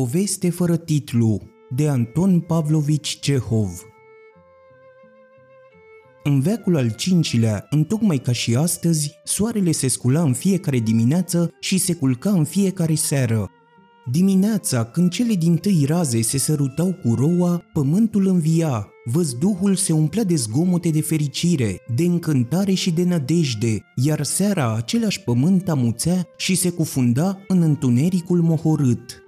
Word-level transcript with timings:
Poveste 0.00 0.50
fără 0.50 0.76
titlu 0.76 1.40
de 1.70 1.88
Anton 1.88 2.40
Pavlovici 2.40 3.18
Cehov 3.20 3.82
În 6.24 6.40
veacul 6.40 6.76
al 6.76 6.90
cincilea, 6.90 7.66
întocmai 7.70 8.18
ca 8.18 8.32
și 8.32 8.56
astăzi, 8.56 9.12
soarele 9.24 9.72
se 9.72 9.88
scula 9.88 10.22
în 10.22 10.32
fiecare 10.32 10.78
dimineață 10.78 11.50
și 11.60 11.78
se 11.78 11.94
culca 11.94 12.30
în 12.30 12.44
fiecare 12.44 12.94
seară. 12.94 13.50
Dimineața, 14.10 14.84
când 14.84 15.10
cele 15.10 15.34
din 15.34 15.56
tâi 15.56 15.84
raze 15.86 16.22
se 16.22 16.38
sărutau 16.38 16.92
cu 16.92 17.14
roa, 17.14 17.62
pământul 17.72 18.26
învia, 18.26 18.88
văzduhul 19.04 19.74
se 19.74 19.92
umplea 19.92 20.24
de 20.24 20.34
zgomote 20.34 20.90
de 20.90 21.00
fericire, 21.00 21.80
de 21.94 22.04
încântare 22.04 22.72
și 22.72 22.90
de 22.90 23.04
nădejde, 23.04 23.78
iar 23.96 24.22
seara 24.22 24.74
același 24.74 25.20
pământ 25.20 25.68
amuțea 25.68 26.26
și 26.36 26.54
se 26.54 26.70
cufunda 26.70 27.38
în 27.48 27.62
întunericul 27.62 28.40
mohorât. 28.40 29.19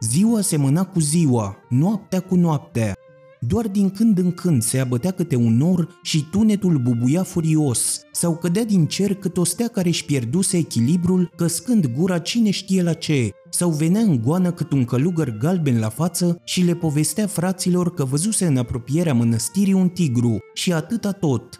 Ziua 0.00 0.40
semăna 0.40 0.84
cu 0.84 1.00
ziua, 1.00 1.56
noaptea 1.68 2.20
cu 2.20 2.34
noaptea. 2.34 2.94
Doar 3.40 3.68
din 3.68 3.90
când 3.90 4.18
în 4.18 4.32
când 4.32 4.62
se 4.62 4.78
abătea 4.78 5.10
câte 5.10 5.36
un 5.36 5.56
nor 5.56 5.98
și 6.02 6.24
tunetul 6.30 6.78
bubuia 6.78 7.22
furios, 7.22 8.00
sau 8.12 8.36
cădea 8.36 8.64
din 8.64 8.86
cer 8.86 9.14
cât 9.14 9.36
o 9.36 9.44
stea 9.44 9.68
care 9.68 9.88
își 9.88 10.04
pierduse 10.04 10.56
echilibrul, 10.56 11.30
căscând 11.36 11.86
gura 11.86 12.18
cine 12.18 12.50
știe 12.50 12.82
la 12.82 12.92
ce, 12.92 13.30
sau 13.50 13.70
venea 13.70 14.00
în 14.00 14.22
goană 14.22 14.52
cât 14.52 14.72
un 14.72 14.84
călugăr 14.84 15.36
galben 15.38 15.78
la 15.78 15.88
față 15.88 16.40
și 16.44 16.62
le 16.62 16.74
povestea 16.74 17.26
fraților 17.26 17.94
că 17.94 18.04
văzuse 18.04 18.46
în 18.46 18.56
apropierea 18.56 19.14
mănăstirii 19.14 19.72
un 19.72 19.88
tigru 19.88 20.38
și 20.54 20.72
atâta 20.72 21.12
tot. 21.12 21.58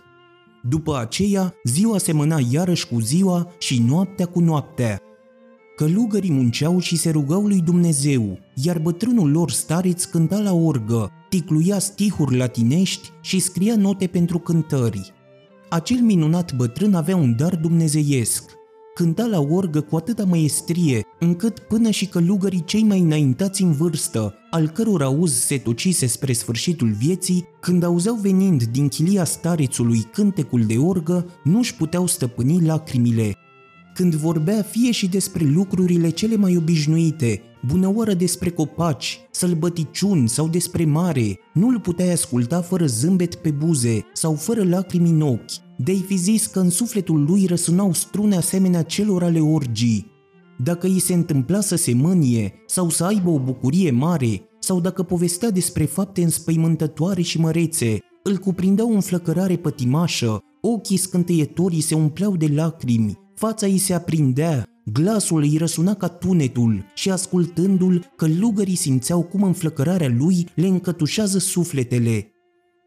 După 0.69 0.98
aceea, 0.98 1.55
ziua 1.64 1.98
semăna 1.98 2.39
iarăși 2.51 2.87
cu 2.87 3.01
ziua 3.01 3.53
și 3.59 3.83
noaptea 3.87 4.27
cu 4.27 4.41
noaptea, 4.41 5.01
Călugării 5.77 6.33
munceau 6.33 6.78
și 6.78 6.96
se 6.96 7.10
rugau 7.10 7.46
lui 7.46 7.60
Dumnezeu, 7.60 8.38
iar 8.55 8.78
bătrânul 8.78 9.30
lor 9.30 9.51
stareț 9.51 10.05
cânta 10.05 10.38
la 10.38 10.52
orgă, 10.52 11.11
ticluia 11.28 11.78
stihuri 11.78 12.36
latinești 12.36 13.11
și 13.20 13.39
scria 13.39 13.77
note 13.77 14.06
pentru 14.06 14.39
cântări. 14.39 15.12
Acel 15.69 16.00
minunat 16.00 16.56
bătrân 16.56 16.95
avea 16.95 17.17
un 17.17 17.36
dar 17.36 17.56
dumnezeiesc. 17.56 18.52
Cânta 18.95 19.27
la 19.27 19.41
orgă 19.41 19.80
cu 19.80 19.97
atâta 19.97 20.25
măiestrie, 20.25 21.02
încât 21.19 21.58
până 21.58 21.91
și 21.91 22.06
călugării 22.06 22.64
cei 22.64 22.83
mai 22.83 23.00
înaintați 23.00 23.62
în 23.62 23.72
vârstă, 23.72 24.34
al 24.50 24.69
căror 24.69 25.02
auz 25.02 25.33
se 25.33 25.58
tocise 25.58 26.06
spre 26.06 26.33
sfârșitul 26.33 26.91
vieții, 26.91 27.45
când 27.61 27.83
auzeau 27.83 28.14
venind 28.14 28.62
din 28.62 28.89
chilia 28.89 29.25
starețului 29.25 30.00
cântecul 30.12 30.64
de 30.64 30.77
orgă, 30.77 31.27
nu-și 31.45 31.75
puteau 31.75 32.06
stăpâni 32.06 32.64
lacrimile 32.67 33.36
când 33.95 34.14
vorbea 34.14 34.62
fie 34.62 34.91
și 34.91 35.09
despre 35.09 35.45
lucrurile 35.45 36.11
cele 36.11 36.37
mai 36.37 36.56
obișnuite, 36.56 37.42
bunăoară 37.67 38.14
despre 38.14 38.51
copaci, 38.51 39.20
sălbăticiuni 39.31 40.28
sau 40.28 40.48
despre 40.48 40.84
mare, 40.84 41.39
nu-l 41.53 41.81
puteai 41.81 42.12
asculta 42.12 42.61
fără 42.61 42.86
zâmbet 42.86 43.34
pe 43.34 43.51
buze 43.51 44.05
sau 44.12 44.34
fără 44.34 44.64
lacrimi 44.64 45.11
în 45.11 45.20
ochi. 45.20 45.77
De-ai 45.77 46.05
fi 46.06 46.17
zis 46.17 46.47
că 46.47 46.61
în 46.61 46.70
sufletul 46.70 47.25
lui 47.25 47.47
răsunau 47.47 47.92
strune 47.92 48.36
asemenea 48.36 48.83
celor 48.83 49.23
ale 49.23 49.41
orgii. 49.41 50.12
Dacă 50.58 50.86
îi 50.86 50.98
se 50.98 51.14
întâmpla 51.14 51.61
să 51.61 51.77
se 51.77 51.95
mânie 51.95 52.53
sau 52.67 52.89
să 52.89 53.05
aibă 53.05 53.31
o 53.31 53.39
bucurie 53.39 53.91
mare, 53.91 54.42
sau 54.58 54.81
dacă 54.81 55.03
povestea 55.03 55.51
despre 55.51 55.84
fapte 55.84 56.23
înspăimântătoare 56.23 57.23
și 57.23 57.41
mărețe, 57.41 57.98
îl 58.23 58.36
cuprindeau 58.36 58.91
o 58.91 58.95
înflăcărare 58.95 59.56
pătimașă, 59.56 60.39
ochii 60.61 60.97
scânteietorii 60.97 61.81
se 61.81 61.95
umpleau 61.95 62.36
de 62.36 62.47
lacrimi, 62.55 63.19
Fața 63.34 63.66
îi 63.66 63.78
se 63.78 63.94
aprindea, 63.94 64.64
glasul 64.84 65.42
îi 65.42 65.56
răsuna 65.56 65.94
ca 65.94 66.08
tunetul 66.08 66.84
și 66.94 67.10
ascultându-l, 67.10 68.12
călugării 68.16 68.74
simțeau 68.74 69.22
cum 69.22 69.42
înflăcărarea 69.42 70.14
lui 70.18 70.48
le 70.54 70.66
încătușează 70.66 71.38
sufletele. 71.38 72.28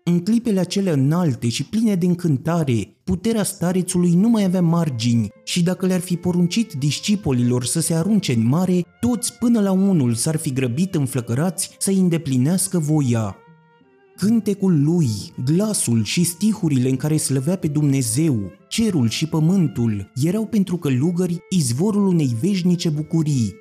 În 0.03 0.19
clipele 0.19 0.59
acelea 0.59 0.93
înalte 0.93 1.49
și 1.49 1.63
pline 1.63 1.95
de 1.95 2.05
încântare, 2.05 2.97
puterea 3.03 3.43
starețului 3.43 4.13
nu 4.13 4.30
mai 4.30 4.43
avea 4.43 4.61
margini 4.61 5.30
și 5.43 5.63
dacă 5.63 5.86
le-ar 5.86 5.99
fi 5.99 6.15
poruncit 6.15 6.73
discipolilor 6.73 7.65
să 7.65 7.80
se 7.80 7.93
arunce 7.93 8.33
în 8.33 8.47
mare, 8.47 8.86
toți 8.99 9.33
până 9.33 9.61
la 9.61 9.71
unul 9.71 10.13
s-ar 10.13 10.36
fi 10.36 10.53
grăbit 10.53 10.95
înflăcărați 10.95 11.75
să-i 11.80 11.99
îndeplinească 11.99 12.80
voia. 12.80 13.37
Cântecul 14.17 14.83
lui, 14.83 15.10
glasul 15.44 16.04
și 16.04 16.23
stihurile 16.23 16.89
în 16.89 16.95
care 16.95 17.17
slăvea 17.17 17.55
pe 17.55 17.67
Dumnezeu, 17.67 18.52
cerul 18.67 19.10
și 19.10 19.28
pământul 19.28 20.11
erau 20.16 20.45
pentru 20.45 20.78
călugări 20.78 21.38
izvorul 21.50 22.08
unei 22.08 22.36
veșnice 22.42 22.89
bucurii. 22.89 23.55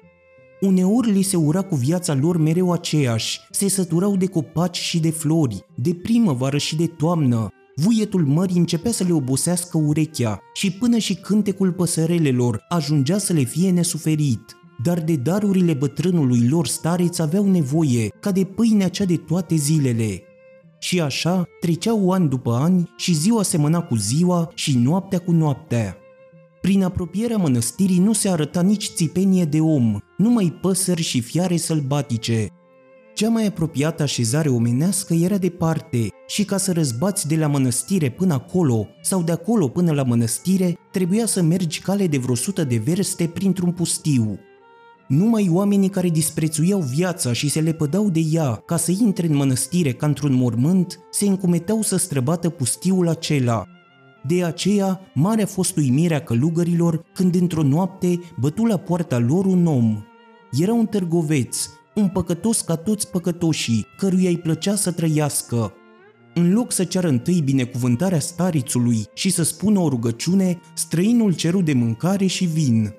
Uneori 0.61 1.11
li 1.11 1.22
se 1.22 1.37
ura 1.37 1.62
cu 1.62 1.75
viața 1.75 2.15
lor 2.15 2.37
mereu 2.37 2.72
aceeași, 2.72 3.41
se 3.50 3.69
săturau 3.69 4.17
de 4.17 4.27
copaci 4.27 4.77
și 4.77 5.00
de 5.00 5.11
flori, 5.11 5.65
de 5.75 5.94
primăvară 5.94 6.59
și 6.59 6.77
de 6.77 6.87
toamnă. 6.87 7.49
Vuietul 7.75 8.25
mării 8.27 8.59
începea 8.59 8.93
să 8.93 9.05
le 9.05 9.12
obosească 9.12 9.78
urechea 9.78 10.38
și 10.55 10.73
până 10.73 10.99
și 10.99 11.15
cântecul 11.15 11.73
păsărelelor 11.73 12.65
ajungea 12.69 13.19
să 13.19 13.33
le 13.33 13.43
fie 13.43 13.71
nesuferit. 13.71 14.56
Dar 14.83 15.00
de 15.00 15.17
darurile 15.17 15.73
bătrânului 15.73 16.49
lor 16.49 16.67
stareț 16.67 17.19
aveau 17.19 17.50
nevoie, 17.50 18.09
ca 18.21 18.33
de 18.33 18.44
pâinea 18.44 18.88
cea 18.88 19.05
de 19.05 19.17
toate 19.17 19.55
zilele. 19.55 20.21
Și 20.86 21.00
așa 21.00 21.48
treceau 21.60 22.10
ani 22.10 22.28
după 22.28 22.52
ani 22.52 22.91
și 22.97 23.14
ziua 23.14 23.42
semăna 23.42 23.80
cu 23.80 23.97
ziua 23.97 24.50
și 24.54 24.78
noaptea 24.78 25.19
cu 25.19 25.32
noaptea. 25.32 25.97
Prin 26.60 26.82
apropierea 26.82 27.36
mănăstirii 27.36 27.98
nu 27.98 28.12
se 28.12 28.28
arăta 28.28 28.62
nici 28.62 28.91
țipenie 28.94 29.44
de 29.44 29.60
om, 29.60 29.98
numai 30.16 30.58
păsări 30.60 31.02
și 31.02 31.20
fiare 31.20 31.56
sălbatice. 31.56 32.48
Cea 33.14 33.28
mai 33.28 33.46
apropiată 33.46 34.02
așezare 34.02 34.48
omenească 34.48 35.14
era 35.14 35.36
departe 35.36 36.08
și 36.26 36.44
ca 36.44 36.56
să 36.56 36.72
răzbați 36.72 37.28
de 37.28 37.36
la 37.36 37.46
mănăstire 37.46 38.10
până 38.10 38.34
acolo 38.34 38.86
sau 39.02 39.22
de 39.22 39.32
acolo 39.32 39.69
până 39.69 39.92
la 39.92 40.02
mănăstire, 40.02 40.78
trebuia 40.92 41.26
să 41.26 41.42
mergi 41.42 41.80
cale 41.80 42.06
de 42.06 42.19
vreo 42.19 42.34
sută 42.34 42.64
de 42.64 42.76
verste 42.76 43.26
printr-un 43.26 43.72
pustiu. 43.72 44.38
Numai 45.09 45.49
oamenii 45.53 45.89
care 45.89 46.09
disprețuiau 46.09 46.81
viața 46.81 47.33
și 47.33 47.49
se 47.49 47.61
lepădau 47.61 48.11
de 48.11 48.21
ea 48.31 48.62
ca 48.67 48.77
să 48.77 48.93
intre 49.00 49.27
în 49.27 49.37
mănăstire 49.37 49.93
ca 49.93 50.06
într-un 50.06 50.33
mormânt, 50.34 51.00
se 51.11 51.27
încumeteau 51.27 51.83
să 51.83 51.97
străbată 51.97 52.49
pustiul 52.49 53.09
acela. 53.09 53.67
De 54.27 54.44
aceea, 54.44 55.00
mare 55.15 55.43
a 55.43 55.47
fost 55.47 55.77
uimirea 55.77 56.21
călugărilor 56.21 57.05
când 57.15 57.34
într-o 57.34 57.62
noapte 57.62 58.21
bătu 58.41 58.65
la 58.65 58.77
poarta 58.77 59.19
lor 59.19 59.44
un 59.44 59.67
om. 59.67 60.03
Era 60.53 60.72
un 60.72 60.87
târgoveț, 60.87 61.69
un 61.94 62.09
păcătos 62.09 62.61
ca 62.61 62.75
toți 62.75 63.11
păcătoșii, 63.11 63.87
căruia 63.97 64.28
îi 64.28 64.38
plăcea 64.38 64.75
să 64.75 64.93
trăiască. 64.93 65.73
În 66.34 66.53
loc 66.53 66.73
să 66.73 66.84
ceară 66.84 67.09
întâi 67.09 67.41
binecuvântarea 67.44 68.19
starițului 68.19 69.05
și 69.15 69.31
să 69.31 69.43
spună 69.43 69.78
o 69.78 69.88
rugăciune, 69.88 70.61
străinul 70.75 71.34
ceru 71.34 71.62
de 71.62 71.73
mâncare 71.73 72.27
și 72.27 72.44
vin. 72.44 72.94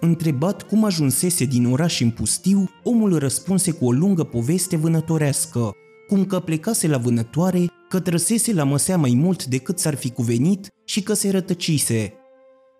Întrebat 0.00 0.62
cum 0.62 0.84
ajunsese 0.84 1.44
din 1.44 1.66
oraș 1.66 2.00
în 2.00 2.10
pustiu, 2.10 2.68
omul 2.82 3.18
răspunse 3.18 3.70
cu 3.70 3.86
o 3.86 3.92
lungă 3.92 4.24
poveste 4.24 4.76
vânătorească, 4.76 5.70
cum 6.08 6.24
că 6.24 6.38
plecase 6.38 6.88
la 6.88 6.98
vânătoare, 6.98 7.66
că 7.88 8.00
trăsese 8.00 8.52
la 8.52 8.64
măsea 8.64 8.96
mai 8.96 9.14
mult 9.14 9.44
decât 9.44 9.78
s-ar 9.78 9.94
fi 9.94 10.10
cuvenit 10.10 10.68
și 10.84 11.02
că 11.02 11.14
se 11.14 11.30
rătăcise. 11.30 12.12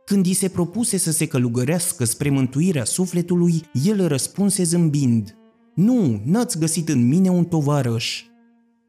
Când 0.05 0.27
i 0.27 0.33
se 0.33 0.49
propuse 0.49 0.97
să 0.97 1.11
se 1.11 1.27
călugărească 1.27 2.05
spre 2.05 2.31
mântuirea 2.31 2.85
sufletului, 2.85 3.63
el 3.85 4.07
răspunse 4.09 4.63
zâmbind, 4.63 5.37
Nu, 5.75 6.23
n-ați 6.25 6.59
găsit 6.59 6.89
în 6.89 7.09
mine 7.09 7.31
un 7.31 7.45
tovarăș. 7.45 8.25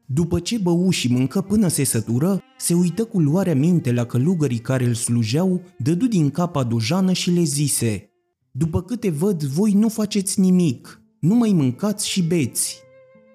După 0.06 0.40
ce 0.40 0.58
bău 0.58 0.90
și 0.90 1.12
mâncă 1.12 1.40
până 1.40 1.68
se 1.68 1.84
sătură, 1.84 2.40
se 2.58 2.74
uită 2.74 3.04
cu 3.04 3.20
luarea 3.20 3.54
minte 3.54 3.92
la 3.92 4.04
călugării 4.04 4.58
care 4.58 4.84
îl 4.84 4.94
slujeau, 4.94 5.62
dădu 5.78 6.06
din 6.06 6.30
capa 6.30 6.62
dojană 6.62 7.12
și 7.12 7.30
le 7.30 7.42
zise– 7.42 8.02
după 8.58 8.82
câte 8.82 9.10
văd, 9.10 9.42
voi 9.42 9.72
nu 9.72 9.88
faceți 9.88 10.40
nimic, 10.40 11.02
nu 11.20 11.34
mai 11.34 11.52
mâncați 11.52 12.08
și 12.08 12.22
beți. 12.22 12.80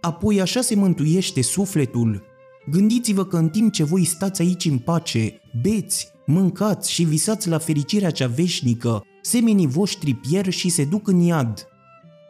Apoi 0.02 0.42
așa 0.42 0.62
se 0.62 0.76
mântuiește 0.76 1.42
sufletul. 1.42 2.24
Gândiți-vă 2.70 3.26
că 3.26 3.38
în 3.38 3.50
timp 3.50 3.72
ce 3.72 3.84
voi 3.84 4.06
stați 4.06 4.42
aici 4.42 4.66
în 4.66 4.78
pace, 4.78 5.42
beți, 5.62 6.08
mâncați 6.26 6.92
și 6.92 7.04
visați 7.04 7.50
la 7.50 7.58
fericirea 7.58 8.10
cea 8.10 8.28
veșnică, 8.28 9.04
semenii 9.22 9.68
voștri 9.68 10.14
pierd 10.14 10.50
și 10.50 10.70
se 10.70 10.84
duc 10.84 11.08
în 11.08 11.20
iad. 11.20 11.68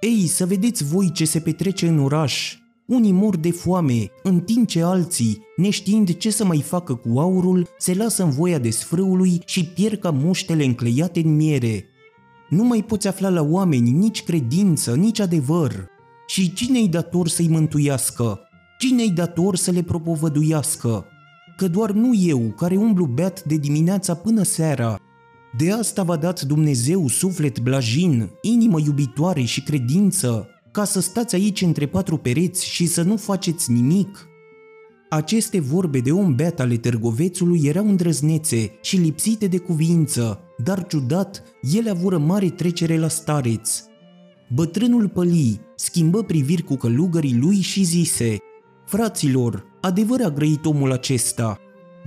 Ei, 0.02 0.28
să 0.28 0.46
vedeți 0.46 0.84
voi 0.84 1.12
ce 1.12 1.26
se 1.26 1.40
petrece 1.40 1.88
în 1.88 2.00
oraș. 2.00 2.58
Unii 2.88 3.12
mor 3.12 3.38
de 3.38 3.52
foame, 3.52 4.12
în 4.24 4.40
timp 4.40 4.68
ce 4.68 4.82
alții, 4.82 5.42
neștiind 5.56 6.18
ce 6.18 6.30
să 6.30 6.46
mai 6.46 6.62
facă 6.62 6.96
cu 6.96 7.20
aurul, 7.20 7.68
se 7.78 7.94
lasă 7.94 8.24
în 8.24 8.30
voia 8.30 8.60
desfrâului 8.60 9.42
și 9.46 9.66
pierd 9.66 10.00
ca 10.00 10.12
muștele 10.12 10.64
încleiate 10.66 11.20
în 11.20 11.36
miere. 11.36 11.88
Nu 12.56 12.64
mai 12.64 12.84
poți 12.84 13.08
afla 13.08 13.30
la 13.30 13.42
oameni 13.42 13.90
nici 13.90 14.24
credință, 14.24 14.96
nici 14.96 15.20
adevăr. 15.20 15.88
Și 16.28 16.54
cine-i 16.54 16.88
dator 16.88 17.28
să-i 17.28 17.48
mântuiască? 17.48 18.40
Cine-i 18.80 19.10
dator 19.10 19.56
să 19.56 19.72
le 19.72 19.82
propovăduiască? 19.82 21.06
Că 21.58 21.68
doar 21.68 21.92
nu 21.92 22.16
eu, 22.16 22.40
care 22.40 22.76
umblu 22.76 23.06
beat 23.06 23.44
de 23.44 23.56
dimineața 23.56 24.14
până 24.14 24.44
seara. 24.44 25.00
De 25.58 25.72
asta 25.72 26.04
v-a 26.04 26.16
dat 26.16 26.42
Dumnezeu 26.42 27.08
suflet 27.08 27.60
blajin, 27.60 28.30
inimă 28.42 28.80
iubitoare 28.80 29.42
și 29.42 29.64
credință. 29.64 30.48
ca 30.72 30.84
să 30.84 31.02
stați 31.02 31.36
aici 31.36 31.62
între 31.62 31.86
patru 31.86 32.18
pereți 32.18 32.66
și 32.66 32.86
să 32.86 33.02
nu 33.02 33.18
faceți 33.18 33.72
nimic?" 33.72 34.28
Aceste 35.16 35.60
vorbe 35.60 36.00
de 36.00 36.12
om 36.12 36.36
beat 36.36 36.60
ale 36.60 36.76
târgovețului 36.76 37.62
erau 37.64 37.88
îndrăznețe 37.88 38.72
și 38.82 38.98
lipsite 38.98 39.48
de 39.48 39.58
cuvință, 39.58 40.40
dar 40.64 40.86
ciudat, 40.88 41.44
ele 41.76 41.90
avură 41.90 42.18
mare 42.18 42.50
trecere 42.50 42.98
la 42.98 43.08
stareț. 43.08 43.84
Bătrânul 44.54 45.10
păli, 45.10 45.60
schimbă 45.76 46.24
priviri 46.24 46.62
cu 46.62 46.76
călugării 46.76 47.38
lui 47.38 47.56
și 47.56 47.84
zise 47.84 48.38
Fraților, 48.86 49.66
adevăr 49.82 50.22
a 50.22 50.30
grăit 50.30 50.66
omul 50.66 50.92
acesta. 50.92 51.58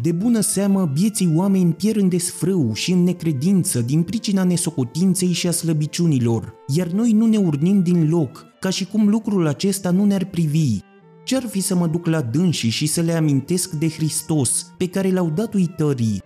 De 0.02 0.12
bună 0.12 0.41
seamă, 0.41 0.91
bieții 0.94 1.32
oameni 1.35 1.73
pierd 1.73 2.00
în 2.00 2.09
desfrâu 2.09 2.73
și 2.73 2.93
în 2.93 3.02
necredință 3.02 3.81
din 3.81 4.02
pricina 4.02 4.44
nesocotinței 4.44 5.32
și 5.32 5.47
a 5.47 5.50
slăbiciunilor, 5.50 6.55
iar 6.67 6.87
noi 6.87 7.12
nu 7.12 7.26
ne 7.26 7.37
urnim 7.37 7.82
din 7.82 8.09
loc, 8.09 8.47
ca 8.61 8.70
și 8.70 8.87
cum 8.87 9.09
lucrul 9.09 9.47
acesta 9.47 9.91
nu 9.91 10.05
ne-ar 10.05 10.25
privi. 10.25 10.79
Ce-ar 11.26 11.46
fi 11.46 11.61
să 11.61 11.75
mă 11.75 11.87
duc 11.87 12.06
la 12.06 12.20
dânsii 12.20 12.69
și 12.69 12.87
să 12.87 13.00
le 13.00 13.12
amintesc 13.12 13.70
de 13.70 13.88
Hristos, 13.88 14.73
pe 14.76 14.88
care 14.88 15.11
l-au 15.11 15.31
dat 15.31 15.55
uitării? 15.55 16.23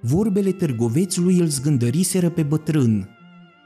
Vorbele 0.00 0.52
târgovețului 0.52 1.38
îl 1.38 1.46
zgândăriseră 1.46 2.30
pe 2.30 2.42
bătrân. 2.42 3.08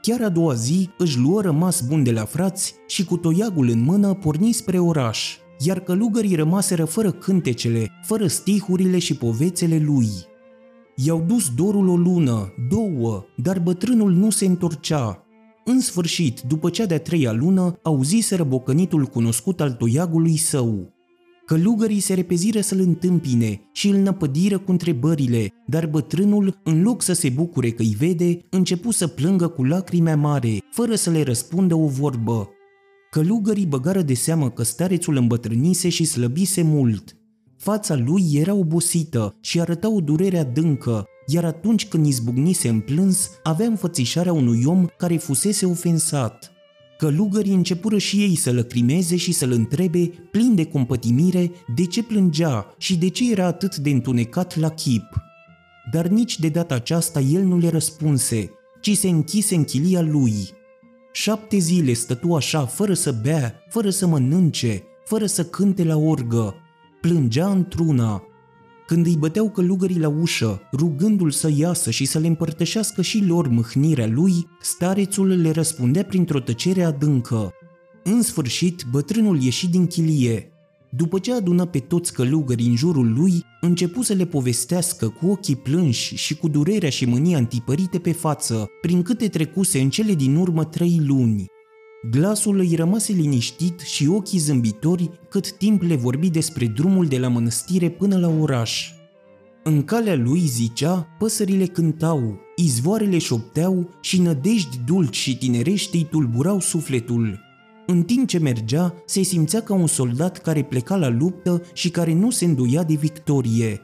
Chiar 0.01 0.21
a 0.21 0.29
doua 0.29 0.53
zi 0.53 0.89
își 0.97 1.19
luă 1.19 1.41
rămas 1.41 1.81
bun 1.81 2.03
de 2.03 2.11
la 2.11 2.25
frați 2.25 2.75
și 2.87 3.05
cu 3.05 3.17
toiagul 3.17 3.69
în 3.69 3.81
mână 3.81 4.13
porni 4.13 4.51
spre 4.51 4.79
oraș, 4.79 5.37
iar 5.59 5.79
călugării 5.79 6.35
rămaseră 6.35 6.85
fără 6.85 7.11
cântecele, 7.11 7.91
fără 8.03 8.27
stihurile 8.27 8.99
și 8.99 9.15
povețele 9.15 9.77
lui. 9.85 10.09
I-au 10.95 11.23
dus 11.27 11.49
dorul 11.55 11.87
o 11.87 11.95
lună, 11.95 12.53
două, 12.69 13.25
dar 13.35 13.59
bătrânul 13.59 14.11
nu 14.11 14.29
se 14.29 14.45
întorcea. 14.45 15.23
În 15.71 15.79
sfârșit, 15.79 16.41
după 16.41 16.69
cea 16.69 16.85
de-a 16.85 16.99
treia 16.99 17.31
lună, 17.31 17.79
auziseră 17.83 18.43
bocănitul 18.43 19.05
cunoscut 19.05 19.61
al 19.61 19.71
toiagului 19.71 20.37
său. 20.37 20.93
Călugării 21.45 21.99
se 21.99 22.13
repeziră 22.13 22.61
să-l 22.61 22.79
întâmpine 22.79 23.61
și 23.73 23.87
îl 23.87 23.97
năpădiră 23.97 24.59
cu 24.59 24.71
întrebările, 24.71 25.53
dar 25.67 25.87
bătrânul, 25.87 26.59
în 26.63 26.81
loc 26.81 27.01
să 27.01 27.13
se 27.13 27.29
bucure 27.29 27.69
că 27.69 27.81
îi 27.81 27.95
vede, 27.97 28.39
începu 28.49 28.91
să 28.91 29.07
plângă 29.07 29.47
cu 29.47 29.63
lacrime 29.63 30.13
mare, 30.13 30.57
fără 30.71 30.95
să 30.95 31.09
le 31.09 31.23
răspundă 31.23 31.75
o 31.75 31.87
vorbă. 31.87 32.49
Călugării 33.09 33.65
băgară 33.65 34.01
de 34.01 34.13
seamă 34.13 34.49
că 34.49 34.63
starețul 34.63 35.15
îmbătrânise 35.15 35.89
și 35.89 36.03
slăbise 36.03 36.61
mult. 36.61 37.17
Fața 37.57 37.95
lui 37.95 38.23
era 38.33 38.53
obosită 38.53 39.35
și 39.41 39.59
arăta 39.59 39.89
o 39.89 39.99
durere 39.99 40.37
adâncă, 40.37 41.05
iar 41.31 41.45
atunci 41.45 41.87
când 41.87 42.05
izbucnise 42.05 42.69
în 42.69 42.79
plâns, 42.79 43.29
avea 43.43 43.65
înfățișarea 43.65 44.33
unui 44.33 44.63
om 44.65 44.87
care 44.97 45.17
fusese 45.17 45.65
ofensat. 45.65 46.51
Călugării 46.97 47.53
începură 47.53 47.97
și 47.97 48.21
ei 48.21 48.35
să 48.35 48.51
lăcrimeze 48.51 49.15
și 49.15 49.31
să-l 49.31 49.51
întrebe, 49.51 50.11
plin 50.31 50.55
de 50.55 50.65
compătimire, 50.65 51.51
de 51.75 51.85
ce 51.85 52.03
plângea 52.03 52.73
și 52.77 52.97
de 52.97 53.07
ce 53.07 53.31
era 53.31 53.45
atât 53.45 53.75
de 53.75 53.89
întunecat 53.89 54.57
la 54.57 54.69
chip. 54.69 55.03
Dar 55.91 56.07
nici 56.07 56.39
de 56.39 56.49
data 56.49 56.75
aceasta 56.75 57.19
el 57.19 57.43
nu 57.43 57.57
le 57.57 57.69
răspunse, 57.69 58.51
ci 58.81 58.97
se 58.97 59.09
închise 59.09 59.55
în 59.55 59.63
chilia 59.63 60.01
lui. 60.01 60.33
Șapte 61.11 61.57
zile 61.57 61.93
stătu 61.93 62.35
așa, 62.35 62.65
fără 62.65 62.93
să 62.93 63.11
bea, 63.21 63.63
fără 63.69 63.89
să 63.89 64.07
mănânce, 64.07 64.83
fără 65.05 65.25
să 65.25 65.45
cânte 65.45 65.83
la 65.83 65.97
orgă. 65.97 66.55
Plângea 67.01 67.49
într-una, 67.49 68.23
când 68.89 69.05
îi 69.05 69.15
băteau 69.19 69.49
călugării 69.49 69.99
la 69.99 70.07
ușă, 70.07 70.61
rugându-l 70.73 71.31
să 71.31 71.51
iasă 71.55 71.91
și 71.91 72.05
să 72.05 72.19
le 72.19 72.27
împărtășească 72.27 73.01
și 73.01 73.25
lor 73.25 73.47
mâhnirea 73.47 74.07
lui, 74.07 74.47
starețul 74.61 75.27
le 75.27 75.51
răspundea 75.51 76.03
printr-o 76.03 76.39
tăcere 76.39 76.83
adâncă. 76.83 77.53
În 78.03 78.21
sfârșit, 78.21 78.85
bătrânul 78.91 79.41
ieși 79.41 79.69
din 79.69 79.87
chilie. 79.87 80.51
După 80.89 81.19
ce 81.19 81.33
adună 81.33 81.65
pe 81.65 81.79
toți 81.79 82.13
călugării 82.13 82.67
în 82.67 82.75
jurul 82.75 83.13
lui, 83.13 83.43
începu 83.61 84.01
să 84.01 84.13
le 84.13 84.25
povestească 84.25 85.09
cu 85.09 85.27
ochii 85.27 85.55
plânși 85.55 86.15
și 86.15 86.35
cu 86.35 86.47
durerea 86.47 86.89
și 86.89 87.05
mânia 87.05 87.37
întipărite 87.37 87.99
pe 87.99 88.11
față, 88.11 88.67
prin 88.81 89.01
câte 89.01 89.27
trecuse 89.27 89.79
în 89.79 89.89
cele 89.89 90.13
din 90.13 90.35
urmă 90.35 90.63
trei 90.63 91.01
luni. 91.05 91.45
Glasul 92.01 92.59
îi 92.59 92.75
rămase 92.75 93.13
liniștit 93.13 93.79
și 93.79 94.07
ochii 94.07 94.39
zâmbitori 94.39 95.09
cât 95.29 95.51
timp 95.51 95.81
le 95.81 95.95
vorbi 95.95 96.29
despre 96.29 96.65
drumul 96.65 97.05
de 97.05 97.17
la 97.17 97.27
mănăstire 97.27 97.89
până 97.89 98.17
la 98.17 98.27
oraș. 98.27 98.91
În 99.63 99.83
calea 99.83 100.15
lui 100.15 100.39
zicea, 100.39 101.07
păsările 101.17 101.65
cântau, 101.65 102.39
izvoarele 102.55 103.17
șopteau 103.17 103.89
și 104.01 104.21
nădejdi 104.21 104.79
dulci 104.85 105.15
și 105.15 105.37
tinerești 105.37 105.95
îi 105.95 106.07
tulburau 106.09 106.59
sufletul. 106.59 107.39
În 107.87 108.03
timp 108.03 108.27
ce 108.27 108.37
mergea, 108.37 108.93
se 109.05 109.21
simțea 109.21 109.61
ca 109.61 109.73
un 109.73 109.87
soldat 109.87 110.37
care 110.37 110.63
pleca 110.63 110.95
la 110.95 111.09
luptă 111.09 111.61
și 111.73 111.89
care 111.89 112.13
nu 112.13 112.29
se 112.29 112.45
înduia 112.45 112.83
de 112.83 112.93
victorie. 112.93 113.81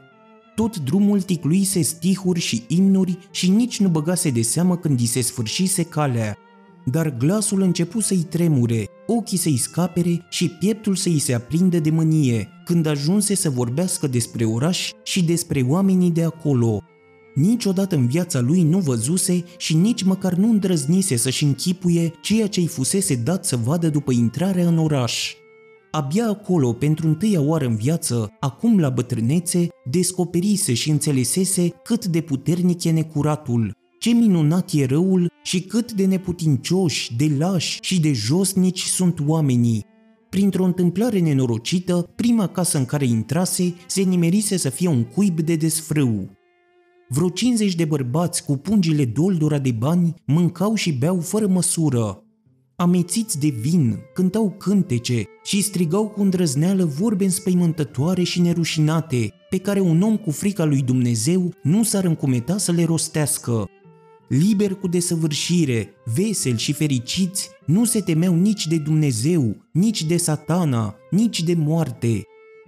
Tot 0.56 0.78
drumul 0.78 1.22
ticluise 1.22 1.82
stihuri 1.82 2.40
și 2.40 2.64
imnuri 2.68 3.18
și 3.32 3.50
nici 3.50 3.80
nu 3.80 3.88
băgase 3.88 4.30
de 4.30 4.42
seamă 4.42 4.78
când 4.78 5.00
i 5.00 5.06
se 5.06 5.22
sfârșise 5.22 5.84
calea 5.84 6.38
dar 6.86 7.18
glasul 7.18 7.62
începu 7.62 8.00
să-i 8.00 8.26
tremure, 8.30 8.88
ochii 9.08 9.38
să-i 9.38 9.58
scapere 9.58 10.26
și 10.30 10.50
pieptul 10.50 10.96
să-i 10.96 11.20
se 11.20 11.34
aprindă 11.34 11.80
de 11.80 11.90
mânie, 11.90 12.48
când 12.66 12.86
ajunse 12.86 13.36
să 13.36 13.50
vorbească 13.50 14.08
despre 14.08 14.46
oraș 14.46 14.92
și 15.04 15.24
despre 15.24 15.62
oamenii 15.62 16.12
de 16.12 16.24
acolo. 16.24 16.82
Niciodată 17.36 17.96
în 17.96 18.08
viața 18.08 18.40
lui 18.40 18.64
nu 18.64 18.80
văzuse 18.80 19.44
și 19.58 19.76
nici 19.76 20.04
măcar 20.04 20.34
nu 20.34 20.50
îndrăznise 20.50 21.16
să-și 21.16 21.44
închipuie 21.44 22.14
ceea 22.22 22.48
ce-i 22.48 22.68
fusese 22.68 23.16
dat 23.16 23.46
să 23.46 23.56
vadă 23.56 23.90
după 23.90 24.12
intrarea 24.12 24.68
în 24.68 24.78
oraș. 24.78 25.34
Abia 25.92 26.28
acolo, 26.28 26.74
pentru 26.74 27.08
întâia 27.08 27.42
oară 27.42 27.66
în 27.66 27.76
viață, 27.76 28.32
acum 28.40 28.80
la 28.80 28.90
bătrânețe, 28.90 29.68
descoperise 29.90 30.74
și 30.74 30.90
înțelesese 30.90 31.70
cât 31.84 32.06
de 32.06 32.22
puternic 32.22 32.84
e 32.84 32.92
necuratul, 32.92 33.72
ce 34.06 34.12
minunat 34.12 34.72
e 34.74 34.86
răul 34.86 35.32
și 35.44 35.62
cât 35.62 35.92
de 35.92 36.06
neputincioși, 36.06 37.16
de 37.16 37.36
lași 37.38 37.80
și 37.82 38.00
de 38.00 38.14
josnici 38.14 38.82
sunt 38.82 39.20
oamenii. 39.28 39.86
Printr-o 40.30 40.64
întâmplare 40.64 41.20
nenorocită, 41.20 42.10
prima 42.16 42.48
casă 42.48 42.78
în 42.78 42.86
care 42.86 43.06
intrase 43.06 43.74
se 43.88 44.02
nimerise 44.02 44.58
să 44.58 44.70
fie 44.70 44.88
un 44.88 45.04
cuib 45.04 45.40
de 45.40 45.56
desfrâu. 45.56 46.30
Vreo 47.10 47.30
50 47.30 47.76
de 47.76 47.86
bărbați 47.86 48.46
cu 48.46 48.58
pungile 48.58 49.06
doldora 49.06 49.60
de 49.60 49.72
bani 49.72 50.14
mâncau 50.26 50.76
și 50.76 50.94
beau 50.94 51.20
fără 51.20 51.48
măsură. 51.48 52.24
Amețiți 52.76 53.40
de 53.40 53.48
vin, 53.48 53.98
cântau 54.14 54.56
cântece 54.58 55.24
și 55.44 55.62
strigau 55.62 56.08
cu 56.08 56.22
îndrăzneală 56.22 56.86
vorbe 56.86 57.24
înspăimântătoare 57.24 58.24
și 58.24 58.42
nerușinate, 58.42 59.34
pe 59.50 59.58
care 59.58 59.80
un 59.80 60.02
om 60.02 60.18
cu 60.18 60.32
frica 60.32 60.66
lui 60.66 60.82
Dumnezeu 60.82 61.54
nu 61.64 61.84
s-ar 61.84 62.04
încumeta 62.04 62.58
să 62.58 62.72
le 62.72 62.84
rostească 62.84 63.70
liberi 64.28 64.80
cu 64.80 64.88
desăvârșire, 64.88 65.90
veseli 66.16 66.58
și 66.58 66.74
fericiți, 66.74 67.50
nu 67.66 67.86
se 67.86 68.02
temeau 68.02 68.36
nici 68.36 68.68
de 68.68 68.78
Dumnezeu, 68.78 69.56
nici 69.72 70.04
de 70.04 70.18
satana, 70.18 70.96
nici 71.12 71.44
de 71.44 71.54
moarte. 71.54 72.24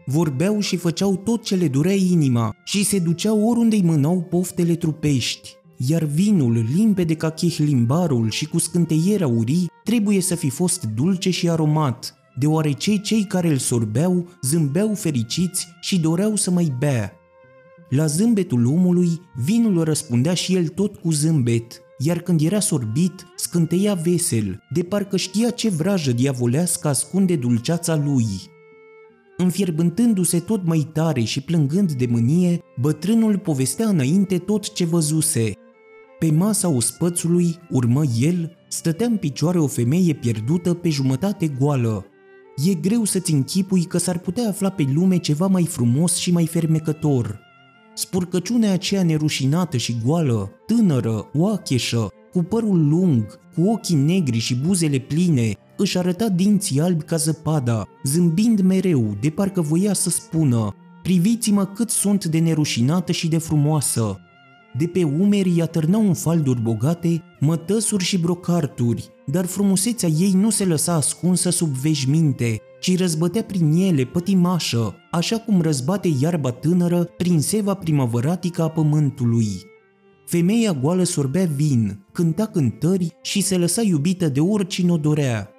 Vorbeau 0.05 0.59
și 0.59 0.75
făceau 0.75 1.15
tot 1.15 1.43
ce 1.43 1.55
le 1.55 1.67
durea 1.67 1.95
inima 1.95 2.55
și 2.65 2.83
se 2.83 2.99
duceau 2.99 3.49
oriunde 3.49 3.75
îi 3.75 3.81
mânau 3.81 4.21
poftele 4.21 4.75
trupești. 4.75 5.55
Iar 5.77 6.03
vinul, 6.03 6.65
limpede 6.75 7.15
ca 7.15 7.29
chihlimbarul 7.29 8.29
și 8.29 8.45
cu 8.45 8.59
scânteierea 8.59 9.27
urii, 9.27 9.69
trebuie 9.83 10.21
să 10.21 10.35
fi 10.35 10.49
fost 10.49 10.83
dulce 10.83 11.29
și 11.29 11.49
aromat, 11.49 12.15
deoarece 12.35 12.97
cei 12.97 13.23
care 13.23 13.49
îl 13.49 13.57
sorbeau 13.57 14.29
zâmbeau 14.41 14.93
fericiți 14.93 15.67
și 15.81 15.99
doreau 15.99 16.35
să 16.35 16.51
mai 16.51 16.73
bea. 16.79 17.16
La 17.89 18.05
zâmbetul 18.05 18.65
omului, 18.65 19.21
vinul 19.35 19.83
răspundea 19.83 20.33
și 20.33 20.55
el 20.55 20.67
tot 20.67 20.95
cu 20.95 21.11
zâmbet, 21.11 21.81
iar 21.97 22.19
când 22.19 22.41
era 22.41 22.59
sorbit, 22.59 23.25
scânteia 23.35 23.93
vesel, 23.93 24.63
de 24.73 24.83
parcă 24.83 25.17
știa 25.17 25.49
ce 25.49 25.69
vrajă 25.69 26.11
diavolească 26.11 26.87
ascunde 26.87 27.35
dulceața 27.35 27.95
lui. 27.95 28.25
Înfierbântându-se 29.37 30.39
tot 30.39 30.65
mai 30.65 30.89
tare 30.93 31.21
și 31.21 31.41
plângând 31.41 31.91
de 31.91 32.05
mânie, 32.09 32.59
bătrânul 32.81 33.37
povestea 33.37 33.87
înainte 33.87 34.37
tot 34.37 34.73
ce 34.73 34.85
văzuse. 34.85 35.51
Pe 36.19 36.31
masa 36.31 36.69
ospățului, 36.69 37.59
urmă 37.69 38.03
el, 38.19 38.55
stătea 38.67 39.07
în 39.07 39.17
picioare 39.17 39.59
o 39.59 39.67
femeie 39.67 40.13
pierdută 40.13 40.73
pe 40.73 40.89
jumătate 40.89 41.47
goală. 41.47 42.05
E 42.65 42.73
greu 42.73 43.03
să-ți 43.03 43.33
închipui 43.33 43.83
că 43.83 43.97
s-ar 43.97 44.19
putea 44.19 44.47
afla 44.47 44.69
pe 44.69 44.85
lume 44.93 45.17
ceva 45.17 45.47
mai 45.47 45.65
frumos 45.65 46.15
și 46.15 46.31
mai 46.31 46.47
fermecător– 46.47 47.39
Spurcăciunea 47.97 48.71
aceea 48.71 49.03
nerușinată 49.03 49.77
și 49.77 49.97
goală, 50.05 50.51
tânără, 50.65 51.29
oacheșă, 51.33 52.07
cu 52.31 52.43
părul 52.43 52.87
lung, 52.87 53.39
cu 53.55 53.69
ochii 53.69 53.95
negri 53.95 54.37
și 54.37 54.55
buzele 54.55 54.97
pline, 54.97 55.51
își 55.77 55.97
arăta 55.97 56.29
dinții 56.29 56.79
albi 56.81 57.03
ca 57.03 57.15
zăpada, 57.15 57.87
zâmbind 58.03 58.59
mereu, 58.59 59.17
de 59.21 59.29
parcă 59.29 59.61
voia 59.61 59.93
să 59.93 60.09
spună 60.09 60.75
Priviți-mă 61.03 61.65
cât 61.65 61.89
sunt 61.89 62.25
de 62.25 62.39
nerușinată 62.39 63.11
și 63.11 63.27
de 63.27 63.37
frumoasă. 63.37 64.19
De 64.77 64.87
pe 64.87 65.03
umeri 65.03 65.61
atârnau 65.61 66.07
în 66.07 66.13
falduri 66.13 66.61
bogate 66.61 67.23
mătăsuri 67.39 68.03
și 68.03 68.17
brocarturi, 68.17 69.09
dar 69.25 69.45
frumusețea 69.45 70.09
ei 70.09 70.31
nu 70.31 70.49
se 70.49 70.65
lăsa 70.65 70.93
ascunsă 70.93 71.49
sub 71.49 71.69
veșminte, 71.69 72.61
ci 72.79 72.97
răzbătea 72.97 73.43
prin 73.43 73.71
ele 73.71 74.03
pătimașă, 74.03 74.95
așa 75.11 75.37
cum 75.37 75.61
răzbate 75.61 76.09
iarba 76.21 76.51
tânără 76.51 77.03
prin 77.03 77.39
seva 77.39 77.73
primăvăratică 77.73 78.61
a 78.61 78.69
pământului. 78.69 79.47
Femeia 80.25 80.73
goală 80.73 81.03
sorbea 81.03 81.45
vin, 81.55 82.05
cânta 82.11 82.45
cântări 82.45 83.15
și 83.21 83.41
se 83.41 83.57
lăsa 83.57 83.81
iubită 83.81 84.29
de 84.29 84.39
oricine 84.39 84.91
o 84.91 84.97
dorea. 84.97 85.49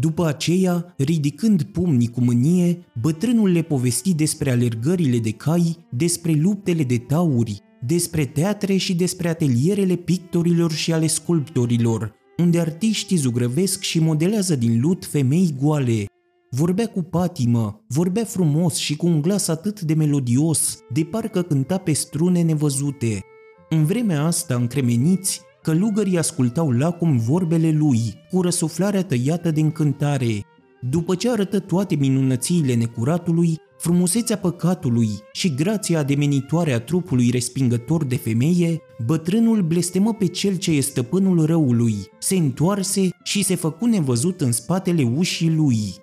După 0.00 0.26
aceea, 0.26 0.94
ridicând 0.96 1.62
pumnii 1.62 2.08
cu 2.08 2.20
mânie, 2.20 2.84
bătrânul 3.00 3.50
le 3.52 3.62
povesti 3.62 4.14
despre 4.14 4.50
alergările 4.50 5.18
de 5.18 5.30
cai, 5.30 5.86
despre 5.90 6.32
luptele 6.32 6.82
de 6.82 6.98
tauri, 6.98 7.62
despre 7.86 8.24
teatre 8.24 8.76
și 8.76 8.94
despre 8.94 9.28
atelierele 9.28 9.94
pictorilor 9.94 10.72
și 10.72 10.92
ale 10.92 11.06
sculptorilor, 11.06 12.14
unde 12.38 12.60
artiștii 12.60 13.16
zugrăvesc 13.16 13.80
și 13.80 13.98
modelează 13.98 14.56
din 14.56 14.80
lut 14.80 15.04
femei 15.04 15.54
goale. 15.60 16.06
Vorbea 16.50 16.86
cu 16.86 17.02
patimă, 17.02 17.84
vorbea 17.88 18.24
frumos 18.24 18.76
și 18.76 18.96
cu 18.96 19.06
un 19.06 19.20
glas 19.20 19.48
atât 19.48 19.80
de 19.80 19.94
melodios, 19.94 20.78
de 20.92 21.04
parcă 21.04 21.42
cânta 21.42 21.78
pe 21.78 21.92
strune 21.92 22.42
nevăzute. 22.42 23.24
În 23.70 23.84
vremea 23.84 24.24
asta, 24.24 24.54
încremeniți, 24.54 25.40
călugării 25.62 26.18
ascultau 26.18 26.70
lacum 26.70 27.16
vorbele 27.16 27.70
lui, 27.70 27.98
cu 28.30 28.40
răsuflarea 28.40 29.04
tăiată 29.04 29.50
de 29.50 29.60
încântare. 29.60 30.44
După 30.90 31.14
ce 31.14 31.30
arătă 31.30 31.58
toate 31.58 31.94
minunățiile 31.94 32.74
necuratului, 32.74 33.60
frumusețea 33.78 34.38
păcatului 34.38 35.08
și 35.32 35.54
grația 35.54 35.98
ademenitoare 35.98 36.72
a 36.72 36.80
trupului 36.80 37.30
respingător 37.30 38.04
de 38.04 38.16
femeie, 38.16 38.80
bătrânul 39.06 39.62
blestemă 39.62 40.14
pe 40.14 40.26
cel 40.26 40.56
ce 40.56 40.70
e 40.70 40.80
stăpânul 40.80 41.46
răului, 41.46 41.96
se 42.18 42.36
întoarse 42.36 43.08
și 43.22 43.42
se 43.42 43.54
făcu 43.54 43.86
nevăzut 43.86 44.40
în 44.40 44.52
spatele 44.52 45.12
ușii 45.16 45.54
lui. 45.54 45.94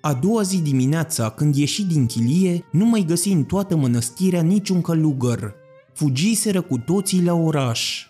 A 0.00 0.14
doua 0.14 0.42
zi 0.42 0.62
dimineața, 0.62 1.30
când 1.30 1.56
ieși 1.56 1.86
din 1.86 2.06
chilie, 2.06 2.64
nu 2.72 2.84
mai 2.84 3.04
găsi 3.06 3.28
în 3.28 3.44
toată 3.44 3.76
mănăstirea 3.76 4.42
niciun 4.42 4.80
călugăr. 4.80 5.54
Fugiseră 5.94 6.60
cu 6.60 6.78
toții 6.78 7.24
la 7.24 7.34
oraș. 7.34 8.09